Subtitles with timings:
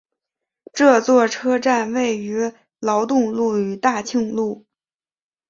[0.73, 4.65] 这座车站位于劳动路与大庆路口。